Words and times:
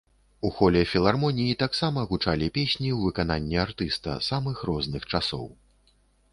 У 0.47 0.49
холе 0.55 0.79
філармоніі 0.93 1.57
таксама 1.65 2.07
гучалі 2.13 2.47
песні 2.57 2.89
ў 2.97 3.11
выкананні 3.11 3.63
артыста 3.67 4.19
самых 4.33 4.67
розных 4.71 5.03
часоў. 5.13 5.45